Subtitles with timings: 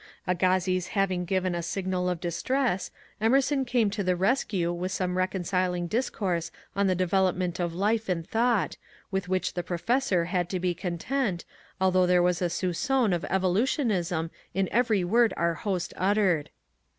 [0.25, 2.89] Agassiz having given a signal of distress,
[3.21, 8.27] Emerson came to the rescue with some reconciling discourse on the development of life and
[8.27, 8.77] thought,
[9.11, 11.45] with which the professor had to be content,
[11.79, 16.49] although there was a soup^on of Evolu tionism m every word our host uttered.